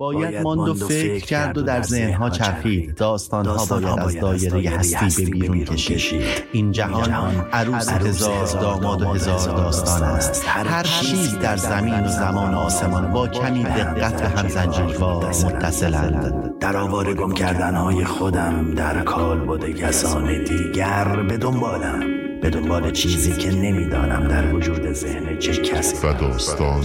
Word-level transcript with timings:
باید 0.00 0.42
ماند 0.42 0.68
و 0.68 0.74
فکر 0.74 1.24
کرد 1.26 1.58
و 1.58 1.62
در 1.62 1.82
ذهنها 1.82 2.30
چرخید. 2.30 2.94
داستانها 2.94 3.66
باید 3.66 3.98
از 3.98 4.20
دایره 4.20 4.70
هستی 4.70 5.24
به 5.24 5.30
بیرون 5.30 5.64
کشید. 5.64 6.22
این 6.52 6.72
جهان 6.72 7.12
عروس 7.52 7.88
هزار 7.88 8.46
داماد 8.46 9.02
و 9.02 9.04
هزار 9.04 9.56
داستان 9.56 10.02
است. 10.02 10.44
هر 10.46 10.82
چیز 10.82 11.38
در 11.38 11.56
زمین 11.56 12.04
و 12.04 12.08
زمان 12.08 12.54
و 12.54 12.58
آسمان 12.58 13.12
با 13.12 13.28
کمی 13.28 13.62
دقت 13.62 14.22
به 14.22 14.28
هم 14.28 14.48
زنجیروار 14.48 15.26
متصلند. 15.26 16.58
در 16.60 16.76
آوار 16.76 17.14
گم 17.14 17.32
کردنهای 17.32 18.04
خودم 18.04 18.74
در 18.74 19.02
کال 19.02 19.38
بوده 19.38 19.72
کسان 19.72 20.44
دیگر 20.44 21.22
به 21.22 21.36
دنبالم 21.36 22.00
به 22.42 22.50
دنبال 22.50 22.90
چیزی 22.90 23.32
که 23.32 23.50
نمی‌دانم 23.50 24.28
در 24.28 24.54
وجود 24.54 24.92
ذهن 24.92 25.38
چه 25.38 25.52
کسی. 25.52 26.06
و 26.06 26.12
داستان 26.12 26.82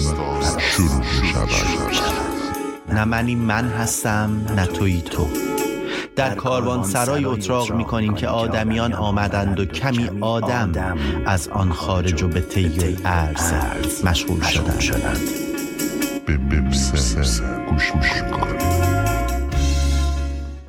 شروع 0.59 1.03
شود 1.91 2.24
نه 2.95 3.05
منی 3.05 3.35
من 3.35 3.67
هستم 3.67 4.45
نه 4.55 4.65
توی 4.65 5.01
تو. 5.01 5.27
در 6.15 6.35
کاروان 6.35 6.83
سرای 6.83 7.25
اتراق 7.25 7.71
می 7.71 7.85
کنیم 7.85 8.13
که 8.13 8.27
آدمیان 8.27 8.93
آمدند 8.93 9.59
و 9.59 9.65
کمی 9.65 10.09
آدم 10.21 10.97
از 11.25 11.47
آن 11.47 11.71
خارج 11.71 12.23
و 12.23 12.27
به 12.27 12.41
طی 12.41 12.97
ارز 13.05 13.53
مشغول 14.03 14.41
شدند. 14.41 15.19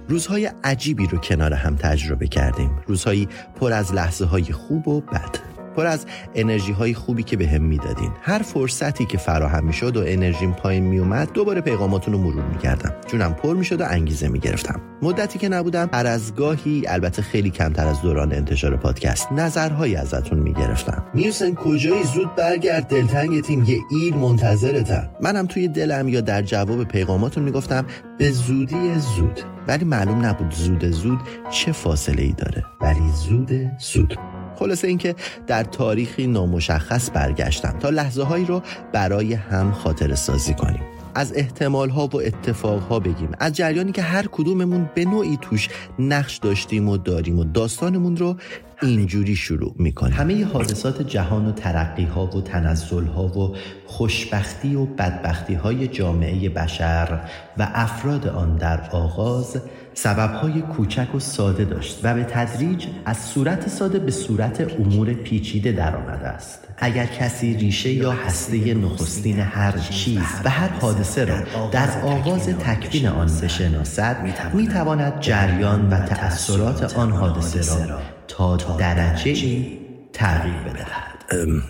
روزهای 0.09 0.51
عجیبی 0.65 1.07
رو 1.07 1.19
کنار 1.19 1.55
هم 1.55 1.77
تجربه 1.77 2.29
کردیم. 2.29 2.71
روزهایی 2.87 3.29
پر 3.61 3.73
از 3.73 3.95
لحظه 3.95 4.25
های 4.25 4.45
خوب 4.45 4.89
و 4.89 5.01
بد. 5.01 5.46
پر 5.77 5.87
از 5.87 6.07
انرژی 6.35 6.73
های 6.73 6.95
خوبی 6.95 7.23
که 7.23 7.37
به 7.37 7.49
هم 7.49 7.63
می‌دادین. 7.63 8.11
هر 8.23 8.39
فرصتی 8.39 9.07
که 9.07 9.19
فراهم 9.19 9.65
می‌شد 9.65 9.97
و 9.97 10.03
انرژیم 10.07 10.53
پایین 10.53 10.85
میومد 10.85 11.33
دوباره 11.33 11.61
پیغاماتون 11.61 12.15
رو 12.15 12.21
مرور 12.21 12.45
می‌کردم. 12.45 12.95
جونم 13.09 13.35
پر 13.35 13.55
می‌شد 13.55 13.81
و 13.81 13.85
انگیزه 13.89 14.29
می‌گرفتم. 14.29 14.81
مدتی 15.03 15.39
که 15.39 15.49
نبودم 15.49 15.91
هر 15.93 16.07
از 16.07 16.35
گاهی 16.35 16.83
البته 16.87 17.23
خیلی 17.23 17.51
کمتر 17.51 17.87
از 17.87 18.03
دوران 18.03 18.33
انتشار 18.33 18.77
پادکست 18.77 19.33
نظرهایی 19.33 19.97
ازتون 19.97 20.39
می‌گرفتم. 20.39 21.05
میوسن 21.15 21.55
کجایی؟ 21.55 22.03
زود 22.03 22.35
برگرد. 22.35 22.89
دلتنگ 22.89 23.41
تیم. 23.41 23.65
یه 23.65 23.79
ایل 23.91 24.15
منتظرتم. 24.15 25.09
منم 25.23 25.47
توی 25.47 25.69
دلم 25.69 26.09
یا 26.09 26.21
در 26.21 26.43
جواب 26.43 26.85
پیغاماتون 26.85 27.45
می‌گفتم 27.45 27.87
به 28.19 28.31
زودی 28.31 28.95
زود. 29.17 29.41
ولی 29.69 29.85
معلوم 29.85 30.25
نبود 30.27 30.55
زود 30.55 30.85
زود 30.85 31.19
چه 31.51 31.73
فاصله 31.73 32.23
ای 32.23 32.33
داره. 32.33 32.65
ولی 32.81 33.09
زود 33.15 33.51
زود. 33.79 34.19
خلاصه 34.57 34.89
اینکه 34.89 35.15
در 35.47 35.65
تاریخی 35.65 36.27
نامشخص 36.27 37.11
برگشتم. 37.15 37.79
تا 37.79 37.91
لحظه 37.91 38.23
هایی 38.23 38.45
رو 38.45 38.63
برای 38.93 39.35
هم 39.35 39.73
خاطر 39.73 40.15
سازی 40.15 40.55
کنیم. 40.55 40.83
از 41.15 41.33
احتمال 41.37 41.91
ها 41.91 42.07
و 42.07 42.17
اتفاق 42.17 42.83
ها 42.83 43.01
بگیم. 43.01 43.31
از 43.39 43.53
جریانی 43.53 43.93
که 43.93 44.03
هر 44.03 44.27
کدوممون 44.33 44.91
به 44.95 45.05
نوعی 45.05 45.39
توش 45.41 45.69
نقش 45.99 46.37
داشتیم 46.37 46.89
و 46.89 46.97
داریم 46.97 47.39
و 47.39 47.45
داستانمون 47.45 48.17
رو 48.17 48.37
اینجوری 48.83 49.37
شروع 49.37 49.75
می‌کنیم. 49.79 50.15
همه 50.15 50.45
حادثات 50.45 51.03
جهان 51.03 51.47
و 51.47 51.53
ترقی 51.53 52.05
ها 52.05 52.27
و 52.27 52.41
تنزل 52.41 53.07
ها 53.07 53.27
و 53.27 53.57
خوشبختی 53.87 54.75
و 54.75 54.85
بدبختی 54.85 55.55
های 55.55 55.89
جامعه 55.89 56.49
بشر 56.49 57.21
و 57.59 57.69
افراد 57.75 58.29
آن 58.29 58.57
در 58.57 58.81
آغاز 58.91 59.61
سببهای 59.95 60.63
کوچک 60.63 61.15
و 61.15 61.19
ساده 61.19 61.65
داشت 61.65 62.01
و 62.03 62.15
به 62.15 62.25
تدریج 62.25 62.87
از 63.05 63.17
صورت 63.19 63.69
ساده 63.69 63.99
به 63.99 64.11
صورت 64.11 64.81
امور 64.81 65.13
پیچیده 65.13 65.73
در 65.73 65.97
آمده 65.97 66.27
است. 66.27 66.69
اگر 66.79 67.07
کسی 67.07 67.55
ریشه 67.55 67.93
یا 67.93 68.13
هسته 68.13 68.75
نخستین 68.75 69.41
هر 69.41 69.79
چیز 69.79 70.41
و 70.45 70.51
هر 70.51 70.69
حادثه 70.69 71.25
را 71.25 71.69
در 71.71 72.01
آغاز 72.03 72.49
تکوین 72.49 73.07
آن 73.07 73.27
بشناسد 73.43 74.17
می‌تواند 74.55 75.21
جریان 75.21 75.89
و 75.89 76.07
تأثیرات 76.07 76.97
آن 76.99 77.13
حادثه 77.13 77.87
را 77.87 77.99
تا 78.29 78.57
درجه 78.57 79.63
تغییر 80.13 80.55
بدهد. 80.55 81.17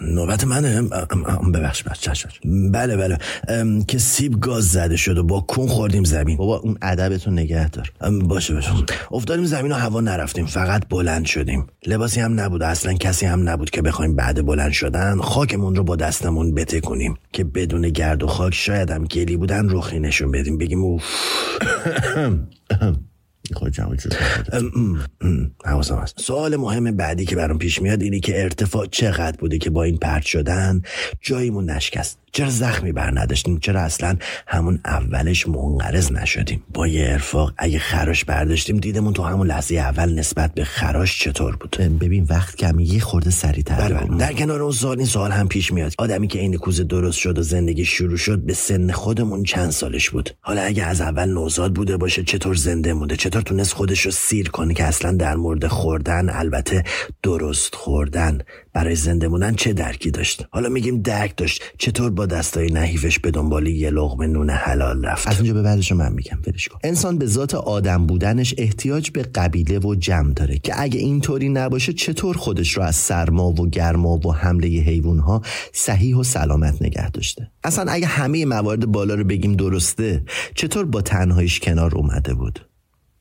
نوبت 0.03 0.45
منه. 0.45 0.83
ببخش 1.55 1.83
بچه 1.83 2.29
بله 2.73 2.97
بله. 2.97 3.19
که 3.89 3.99
سیب 3.99 4.41
گاز 4.41 4.69
زده 4.69 4.97
شد 4.97 5.19
و 5.19 5.23
با 5.23 5.41
کون 5.41 5.67
خوردیم 5.67 6.05
زمین. 6.05 6.37
بابا 6.37 6.57
اون 6.57 6.79
ادبتون 6.83 7.33
نگه 7.33 7.69
دار. 7.69 7.93
باشه 8.11 8.55
باشه. 8.55 8.71
افتادیم 9.11 9.45
زمین 9.45 9.73
و 9.73 9.75
هوا 9.75 10.01
نرفتیم. 10.01 10.47
فقط 10.47 10.89
بلند 10.89 11.27
شدیم. 11.27 11.67
لباسی 11.87 12.21
هم 12.21 12.41
نبود. 12.41 12.63
اصلا 12.63 12.93
کسی 12.93 13.27
هم 13.27 13.49
نبود 13.49 13.71
که 13.71 13.83
بخوایم 13.83 14.17
بعد 14.17 14.47
بلند 14.47 14.73
شدن. 14.73 15.21
خاکمون 15.21 15.75
رو 15.75 15.85
با 15.85 15.97
دستمون 15.97 16.55
بته 16.55 16.81
کنیم. 16.81 17.17
که 17.33 17.45
بدون 17.45 17.89
گرد 17.89 18.23
و 18.23 18.27
خاک 18.27 18.55
شاید 18.55 18.91
هم 18.91 19.05
گلی 19.05 19.37
بودن 19.37 19.69
روخی 19.69 20.01
نشون 20.01 20.31
بدیم. 20.31 20.59
بگیم 20.59 20.85
اوف. 20.85 21.03
حواسم 25.65 25.97
هست. 25.97 26.21
سوال 26.21 26.57
مهم 26.57 26.97
بعدی 26.97 27.25
که 27.25 27.37
برام 27.37 27.59
پیش 27.59 27.83
میاد 27.83 28.03
اینه 28.03 28.21
که 28.21 28.43
ارتفاع 28.43 28.87
چقدر 28.87 29.37
بوده 29.37 29.59
که 29.59 29.71
با 29.71 29.83
این 29.83 29.97
پرت 29.97 30.23
شدن 30.23 30.83
جاییمون 31.21 31.71
نشکست؟ 31.71 32.19
چرا 32.37 32.51
زخمی 32.51 32.93
بر 32.93 33.21
نداشتیم 33.21 33.59
چرا 33.59 33.81
اصلا 33.81 34.17
همون 34.47 34.81
اولش 34.85 35.49
منقرض 35.49 36.13
نشدیم؟ 36.13 36.63
با 36.75 36.87
یه 36.87 37.07
ارفاق 37.09 37.53
اگه 37.59 37.79
خراش 37.79 38.25
برداشتیم 38.25 38.77
دیدمون 38.77 39.13
تو 39.13 39.23
همون 39.23 39.47
لحظه 39.47 39.75
اول 39.75 40.15
نسبت 40.15 40.55
به 40.55 40.65
خراش 40.65 41.19
چطور 41.19 41.57
بود؟ 41.57 41.77
ببین 42.01 42.27
وقت 42.31 42.57
کمی 42.57 42.85
یه 42.85 43.01
خورده 43.01 43.31
سریعتر 43.31 43.75
بله, 43.75 43.95
بله. 43.95 44.19
در 44.19 44.33
کنار 44.33 44.63
اون 44.63 44.73
سوال 44.73 44.97
این 44.99 45.07
سوال 45.07 45.31
هم 45.31 45.49
پیش 45.49 45.73
میاد. 45.73 45.93
آدمی 45.99 46.29
که 46.29 46.39
این 46.39 46.57
کوزه 46.57 46.85
درست 46.85 47.19
شد 47.19 47.39
و 47.39 47.43
زندگی 47.43 47.85
شروع 47.85 48.17
شد 48.17 48.39
به 48.39 48.55
سن 48.55 48.93
خودمون 48.93 49.43
چند 49.43 49.71
سالش 49.71 50.11
بود؟ 50.11 50.31
حالا 50.41 50.63
اگه 50.63 50.85
از 50.85 51.01
اول 51.01 51.29
نوزاد 51.29 51.75
بوده 51.75 51.97
باشه 51.97 52.23
چطور 52.23 52.55
زنده 52.55 52.93
مونده؟ 52.93 53.17
چطور 53.17 53.43
تونست 53.43 53.73
خودش 53.73 54.01
رو 54.01 54.11
سیر 54.11 54.51
کنه 54.51 54.75
که 54.75 54.85
اصلا 54.85 55.13
در 55.13 55.37
مورد 55.37 55.67
خوردن؟ 55.67 56.29
البته 56.31 56.85
درست 57.23 57.75
خوردن. 57.75 58.39
برای 58.73 58.95
زنده 58.95 59.29
موندن 59.29 59.55
چه 59.55 59.73
درکی 59.73 60.11
داشت؟ 60.11 60.47
حالا 60.51 60.69
میگیم 60.69 61.03
درک 61.03 61.37
داشت. 61.37 61.63
چطور 61.79 62.11
با 62.11 62.26
دستای 62.27 62.73
نحیفش 62.73 63.19
به 63.19 63.31
دنبال 63.31 63.67
یه 63.67 63.91
لغم 63.91 64.23
نون 64.23 64.51
حلال 64.51 65.05
رفت. 65.05 65.29
از 65.29 65.37
اونجا 65.37 65.55
به 65.55 65.63
بعدش 65.63 65.93
من 65.93 66.13
میگم 66.13 66.39
ولش 66.47 66.69
کن. 66.69 66.79
انسان 66.85 67.19
به 67.19 67.27
ذات 67.27 67.55
آدم 67.55 68.07
بودنش 68.07 68.55
احتیاج 68.59 69.11
به 69.11 69.23
قبیله 69.23 69.79
و 69.79 69.95
جمع 69.95 70.33
داره 70.33 70.59
که 70.59 70.83
اگه 70.83 71.01
اینطوری 71.01 71.49
نباشه 71.49 71.93
چطور 71.93 72.37
خودش 72.37 72.77
رو 72.77 72.83
از 72.83 72.97
سرما 72.97 73.49
و 73.49 73.69
گرما 73.71 74.17
و 74.17 74.35
حمله 74.35 74.69
حیوان 74.69 75.19
ها 75.19 75.43
صحیح 75.73 76.17
و 76.17 76.23
سلامت 76.23 76.83
نگه 76.83 77.11
داشته؟ 77.11 77.51
اصلا 77.65 77.93
اگه 77.93 78.07
همه 78.07 78.45
موارد 78.45 78.87
بالا 78.87 79.15
رو 79.15 79.25
بگیم 79.25 79.53
درسته 79.53 80.23
چطور 80.55 80.85
با 80.85 81.03
تنهاییش 81.03 81.61
کنار 81.61 81.95
اومده 81.95 82.35
بود؟ 82.35 82.67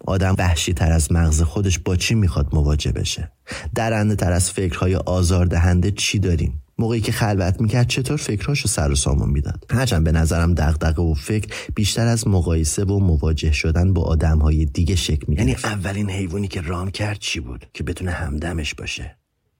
آدم 0.08 0.36
وحشی 0.38 0.74
تر 0.74 0.92
از 0.92 1.12
مغز 1.12 1.42
خودش 1.42 1.80
با 1.80 1.96
چی 1.96 2.16
می‌خواد 2.16 2.48
مواجه 2.54 2.92
بشه؟ 2.92 3.32
درنده 3.76 4.16
تر 4.16 4.32
از 4.32 4.52
فکرهای 4.52 4.96
آزاردهنده 4.96 5.92
چی 5.92 6.20
داریم؟ 6.20 6.62
موقعی 6.78 7.02
که 7.02 7.12
خلوت 7.12 7.62
می‌کرد 7.62 7.88
چطور 7.88 8.18
فکرهاشو 8.18 8.68
سر 8.68 8.92
و 8.92 8.96
سامون 8.96 9.30
می‌داد. 9.30 9.66
هرچند 9.70 10.04
به 10.04 10.12
نظرم 10.12 10.54
دغدغه 10.54 11.02
و 11.02 11.14
فکر 11.14 11.56
بیشتر 11.76 12.08
از 12.08 12.28
مقایسه 12.28 12.84
و 12.84 13.00
مواجه 13.00 13.52
شدن 13.52 13.94
با 13.94 14.02
آدمهای 14.02 14.66
دیگه 14.66 14.96
شکل 14.96 15.26
می‌گرفت. 15.28 15.66
یعنی 15.66 15.76
اولین 15.76 16.10
حیوانی 16.10 16.48
که 16.48 16.62
رام 16.62 16.92
کرد 16.92 17.18
چی 17.20 17.40
بود؟ 17.40 17.66
که 17.74 17.84
بتونه 17.84 18.12
همدمش 18.12 18.74
باشه. 18.74 19.18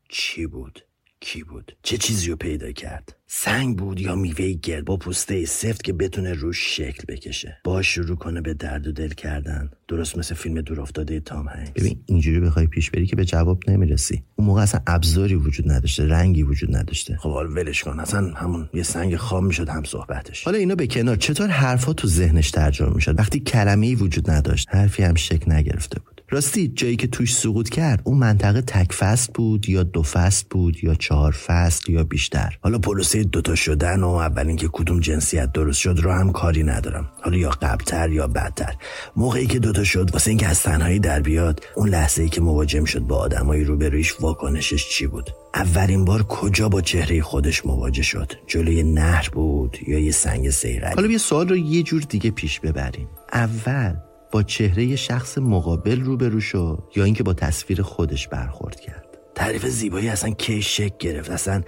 چی 0.10 0.48
بود؟ 0.48 0.80
کی 1.26 1.44
بود؟ 1.44 1.78
چه 1.84 1.98
چیزی 1.98 2.30
رو 2.30 2.36
پیدا 2.36 2.72
کرد؟ 2.72 3.16
سنگ 3.28 3.78
بود 3.78 4.00
یا 4.00 4.16
میوه 4.16 4.52
گرد 4.52 4.86
با 4.86 4.98
پوسته 4.98 5.46
سفت 5.46 5.84
که 5.84 5.94
بتونه 5.94 6.34
روش 6.34 6.78
شکل 6.78 7.04
بکشه؟ 7.08 7.58
با 7.64 7.82
شروع 7.82 8.16
کنه 8.16 8.42
به 8.42 8.54
درد 8.54 8.88
و 8.88 8.92
دل 8.92 9.10
کردن. 9.10 9.70
درست 9.88 10.18
مثل 10.18 10.36
فیلم 10.36 10.62
دورافتاده 10.62 11.20
تام 11.20 11.48
هنگس 11.48 11.72
ببین 11.76 12.04
اینجوری 12.06 12.40
بخوای 12.40 12.68
پیش 12.68 12.92
بری 12.92 13.06
که 13.06 13.16
به 13.16 13.26
جواب 13.26 13.70
نمی‌رسی. 13.70 14.24
اون 14.36 14.48
موقع 14.48 14.62
اصلا 14.62 14.82
ابزاری 14.88 15.36
وجود 15.36 15.72
نداشته 15.72 16.08
رنگی 16.08 16.44
وجود 16.44 16.76
نداشته. 16.76 17.18
خب 17.18 17.32
حالا 17.32 17.50
ولش 17.50 17.84
کن. 17.84 18.00
اصلا 18.00 18.34
همون 18.34 18.70
یه 18.74 18.84
سنگ 18.84 19.16
خام 19.16 19.46
می‌شد 19.46 19.70
هم 19.70 19.84
صحبتش. 19.84 20.44
حالا 20.44 20.58
اینا 20.58 20.76
به 20.76 20.88
کنار 20.88 21.16
چطور 21.16 21.48
حرفا 21.48 21.94
تو 21.94 22.08
ذهنش 22.08 22.52
ترجمه 22.52 22.96
می‌شد؟ 22.96 23.20
وقتی 23.20 23.40
کلمه‌ای 23.40 23.96
وجود 23.96 24.32
نداشت 24.32 24.68
حرفی 24.72 25.04
هم 25.04 25.16
شکل 25.16 25.52
نگرفته 25.52 26.00
بود. 26.00 26.15
راستی 26.36 26.68
جایی 26.68 26.96
که 26.96 27.08
توش 27.08 27.36
سقوط 27.36 27.70
کرد 27.70 28.02
اون 28.04 28.18
منطقه 28.18 28.62
تک 28.62 28.94
فست 28.94 29.34
بود 29.34 29.70
یا 29.70 29.84
دو 29.84 30.04
فست 30.04 30.50
بود 30.50 30.84
یا 30.84 30.96
چهار 30.96 31.32
فست 31.32 31.90
یا 31.90 32.04
بیشتر؟ 32.04 32.58
حالا 32.62 32.78
پروسه 32.78 33.24
دوتا 33.24 33.56
شدن 33.56 34.04
و 34.04 34.08
اول 34.10 34.48
اینکه 34.48 34.70
کدوم 34.74 35.00
جنسیت 35.00 35.52
درست 35.52 35.80
شد 35.80 36.00
رو 36.04 36.12
هم 36.12 36.32
کاری 36.32 36.64
ندارم. 36.64 37.10
حالا 37.22 37.38
یا 37.38 37.50
قبلتر 37.50 38.10
یا 38.10 38.28
بدتر 38.28 38.76
موقعی 39.16 39.48
که 39.48 39.60
دوتا 39.60 39.84
شد 39.84 40.10
واسه 40.14 40.32
اینکه 40.32 40.48
از 40.48 40.64
تنهایی 40.64 41.00
در 41.00 41.22
بیاد 41.22 41.66
اون 41.76 41.90
لحظه 41.90 42.24
ای 42.24 42.30
که 42.30 42.42
مواجه 42.42 42.86
شد 42.86 43.00
با 43.00 43.18
آدمایی 43.18 43.64
روبرویش 43.64 44.14
واکنشش 44.20 44.90
چی 44.90 45.08
بود؟ 45.08 45.30
اولین 45.54 46.06
بار 46.06 46.24
کجا 46.24 46.70
با 46.70 46.82
چهره 46.82 47.22
خودش 47.22 47.66
مواجه 47.66 48.04
شد؟ 48.04 48.32
جلوی 48.48 48.84
نهر 48.84 49.30
بود 49.34 49.78
یا 49.88 50.00
یه 50.00 50.12
سنگ 50.12 50.50
سیغلی 50.50 50.96
حالا 50.96 51.08
یه 51.08 51.18
سوال 51.18 51.50
رو 51.50 51.58
یه 51.58 51.84
جور 51.84 52.02
دیگه 52.02 52.32
پیش 52.32 52.60
ببریم. 52.60 53.08
اول 53.34 53.94
با 54.36 54.44
چهره 54.44 54.96
شخص 54.96 55.38
مقابل 55.38 56.02
روبرو 56.02 56.40
شد 56.40 56.84
یا 56.96 57.04
اینکه 57.04 57.24
با 57.24 57.34
تصویر 57.34 57.82
خودش 57.82 58.28
برخورد 58.28 58.80
کرد. 58.80 59.06
تعریف 59.36 59.66
زیبایی 59.66 60.10
اصلا 60.10 60.30
کی 60.30 60.62
شک 60.62 60.98
گرفت؟ 60.98 61.30
اصلا 61.30 61.62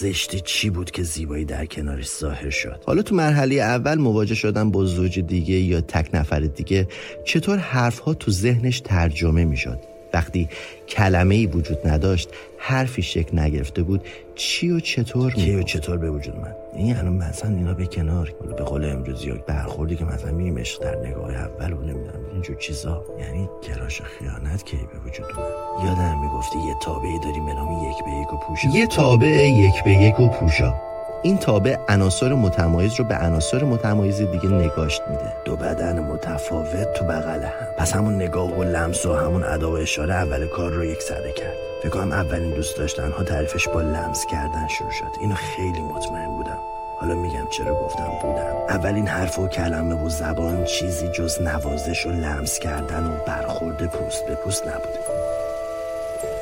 زشتی 0.00 0.40
چی 0.40 0.70
بود 0.70 0.90
که 0.90 1.02
زیبایی 1.02 1.44
در 1.44 1.66
کنارش 1.66 2.08
ظاهر 2.08 2.50
شد؟ 2.50 2.82
حالا 2.86 3.02
تو 3.02 3.14
مرحله 3.14 3.54
اول 3.54 3.98
مواجه 3.98 4.34
شدن 4.34 4.70
با 4.70 4.84
زوج 4.84 5.20
دیگه 5.20 5.54
یا 5.54 5.80
تک 5.80 6.10
نفر 6.14 6.40
دیگه. 6.40 6.88
چطور 7.24 7.58
حرفها 7.58 8.14
تو 8.14 8.30
ذهنش 8.30 8.80
ترجمه 8.80 9.44
می‌شد؟ 9.44 9.93
وقتی 10.14 10.48
کلمه 10.88 11.34
ای 11.34 11.46
وجود 11.46 11.88
نداشت 11.88 12.28
حرفی 12.58 13.02
شکل 13.02 13.38
نگرفته 13.38 13.82
بود 13.82 14.04
چی 14.34 14.70
و 14.70 14.80
چطور 14.80 15.32
کی 15.32 15.56
و 15.56 15.62
چطور 15.62 15.96
به 15.96 16.10
وجود 16.10 16.36
من 16.36 16.54
این 16.76 16.96
الان 16.96 17.12
مثلا 17.12 17.50
اینا 17.50 17.74
به 17.74 17.86
کنار 17.86 18.34
به 18.56 18.64
قول 18.64 18.84
امروزی 18.84 19.30
ها 19.30 19.36
برخوردی 19.46 19.96
که 19.96 20.04
مثلا 20.04 20.32
میریم 20.32 20.58
عشق 20.58 20.82
در 20.82 20.96
نگاه 21.08 21.34
اول 21.34 21.72
و 21.72 21.80
نمی‌دونم 21.80 22.24
اینجور 22.32 22.56
چیزا. 22.56 23.04
یعنی 23.20 23.48
کراش 23.62 24.02
خیانت 24.02 24.64
کی 24.64 24.76
به 24.76 25.10
وجود 25.10 25.26
من 25.26 25.86
یادم 25.86 26.20
می‌گفتی 26.20 26.58
یه 26.58 26.74
تابعی 26.82 27.18
داریم 27.24 27.46
به 27.46 27.54
نام 27.54 27.90
یک 27.90 28.04
به 28.04 28.10
یک 28.10 28.32
و 28.32 28.36
پوشا. 28.36 28.68
یه 28.68 28.86
تابع 28.86 29.48
یک 29.48 29.84
به 29.84 29.90
یک 29.90 30.20
و 30.20 30.28
پوشا. 30.28 30.93
این 31.24 31.38
تابع 31.38 31.76
عناصر 31.88 32.34
متمایز 32.34 32.94
رو 32.94 33.04
به 33.04 33.14
عناصر 33.14 33.64
متمایز 33.64 34.22
دیگه 34.22 34.48
نگاشت 34.48 35.02
میده. 35.10 35.32
دو 35.44 35.56
بدن 35.56 36.00
متفاوت 36.00 36.92
تو 36.92 37.04
بغل 37.04 37.42
هم. 37.42 37.66
پس 37.76 37.92
همون 37.92 38.14
نگاه 38.14 38.58
و 38.58 38.62
لمس 38.62 39.06
و 39.06 39.14
همون 39.14 39.44
ادا 39.44 39.70
و 39.70 39.74
اشاره 39.74 40.14
اول 40.14 40.46
کار 40.46 40.70
رو 40.70 40.84
یک 40.84 41.02
سره 41.02 41.32
کرد. 41.32 41.54
فکر 41.82 41.90
کنم 41.90 42.12
اولین 42.12 42.50
دوست 42.50 42.76
داشتن 42.76 43.10
ها 43.10 43.24
تعریفش 43.24 43.68
با 43.68 43.80
لمس 43.80 44.26
کردن 44.26 44.68
شروع 44.68 44.90
شد. 44.90 45.20
اینو 45.20 45.34
خیلی 45.34 45.80
مطمئن 45.82 46.30
بودم. 46.36 46.58
حالا 47.00 47.14
میگم 47.14 47.46
چرا 47.50 47.74
گفتم 47.74 48.12
بودم. 48.22 48.56
اولین 48.68 49.06
حرف 49.06 49.38
و 49.38 49.48
کلمه 49.48 49.94
و 49.94 50.08
زبان 50.08 50.64
چیزی 50.64 51.08
جز 51.08 51.42
نوازش 51.42 52.06
و 52.06 52.10
لمس 52.10 52.58
کردن 52.58 53.04
و 53.04 53.16
برخورد 53.26 53.86
پوست 53.86 54.26
به 54.26 54.34
پوست 54.34 54.68
نبوده. 54.68 54.98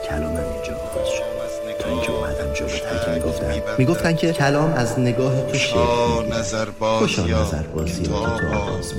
کلامم 0.08 0.36
اینجا 0.36 0.74
آغاز 0.74 1.08
شد. 1.08 1.41
تا 1.78 1.88
اینکه 1.88 2.12
اومدم 2.12 3.14
می‌گفتن. 3.14 3.62
می‌گفتن 3.78 4.16
که 4.16 4.32
کلام 4.32 4.72
از 4.72 4.98
نگاه 4.98 5.46
تو 5.46 5.58
شکل 5.58 5.78
می‌گیره 6.18 6.38
نظر 6.38 6.66
خوشا 6.80 7.22
نظر 7.22 7.62
بازی 7.74 8.02
تو 8.02 8.14
آغاز 8.14 8.92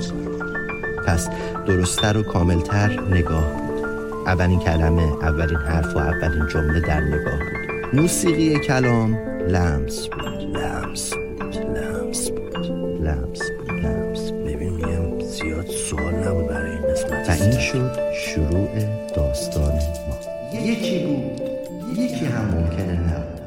پس 1.06 1.28
درستتر 1.66 2.16
و 2.16 2.22
کاملتر 2.22 3.00
نگاه 3.10 3.44
بود. 3.52 3.84
اولین 4.26 4.60
کلمه 4.60 5.02
اولین 5.02 5.56
حرف 5.56 5.96
و 5.96 5.98
اولین 5.98 6.46
جمله 6.48 6.80
در 6.80 7.00
نگاه 7.00 7.38
بود. 7.38 8.00
موسیقی 8.00 8.58
کلام 8.58 9.18
لمس 9.48 10.06
بود. 10.06 10.56
لمس 10.56 11.10
بود. 11.14 11.56
لمس 11.56 12.30
بود. 12.30 12.56
لمس 13.02 13.50
بود. 13.50 13.70
لمس 13.70 14.30
ببین 14.30 14.72
میگم 14.72 15.20
زیاد 15.20 15.66
سوال 15.66 16.14
نبود 16.14 16.48
برای 16.48 16.70
این 16.70 16.82
قسمت. 16.82 17.28
و 17.28 17.42
این 17.42 17.58
شد 17.58 17.98
شروع 18.12 18.68
داستان 19.16 19.72
ما. 19.72 20.60
یکی 20.60 21.06
بود. 21.06 21.53
یکی 21.98 22.24
هم 22.24 22.44
ممکنه 22.44 23.00
نبود 23.00 23.40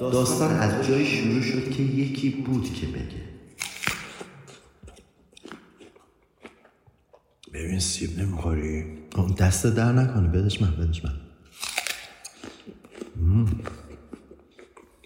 داستان 0.00 0.56
از 0.56 0.86
جای 0.86 1.06
شروع 1.06 1.42
شد 1.42 1.70
که 1.70 1.82
یکی 1.82 2.30
بود 2.30 2.74
که 2.74 2.86
بگه. 2.86 3.28
ببین 7.54 7.80
سیب 7.80 8.18
نمی‌خوری؟ 8.18 8.84
اون 9.16 9.34
دست 9.34 9.66
در 9.66 9.92
نکنه. 9.92 10.28
بدش 10.28 10.62
من 10.62 10.76
بدش 10.76 11.04
من 11.04 11.12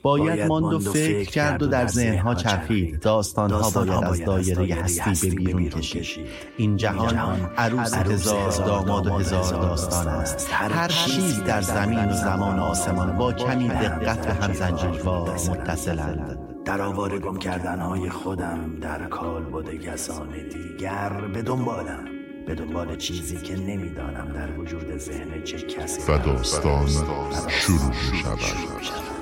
باید 0.03 0.47
ماند 0.47 0.73
و 0.73 0.79
فکر 0.79 1.31
کرد 1.31 1.63
و 1.63 1.67
در 1.67 1.87
ذهنها 1.87 2.35
چرخید. 2.35 3.01
داستانها 3.01 3.71
باید 3.71 4.05
از 4.05 4.25
دایره 4.25 4.75
هستی 4.75 5.31
به 5.31 5.35
بیرون 5.35 5.69
کشید. 5.69 6.27
این 6.57 6.77
جهان 6.77 7.17
عروس 7.57 7.95
هزار 7.95 8.51
داماد 8.51 9.07
و 9.07 9.11
هزار 9.11 9.63
داستان 9.63 10.09
است. 10.09 10.49
هر 10.53 10.89
چیز 10.89 11.45
در 11.45 11.61
زمین 11.61 12.05
و 12.05 12.13
زمان 12.13 12.59
و 12.59 12.63
آسمان 12.63 13.19
با 13.19 13.33
کمی 13.33 13.69
دقت 13.69 14.27
به 14.27 14.35
هم 14.35 14.53
زنجیروار 14.53 15.31
متصلند. 15.31 16.39
در 16.65 16.83
آواره 16.83 17.19
گم 17.19 17.39
کردن 17.39 17.81
های 17.81 18.11
خودم 18.11 18.59
در 18.81 19.05
کال 19.05 19.43
بوده 19.43 19.79
کسان 19.79 20.29
دیگر 20.29 21.09
به 21.35 21.43
دنبالم. 21.43 22.05
به 22.47 22.55
دنبال 22.55 22.97
چیزی 22.97 23.37
که 23.37 23.57
نمی‌دانم 23.57 24.33
در 24.35 24.61
وجود 24.61 24.99
ذهن 24.99 25.43
چه 25.45 25.59
کسی 25.59 26.13
و 26.13 26.19
داستان 26.19 26.87
شروع 27.49 27.93
شود. 28.23 29.22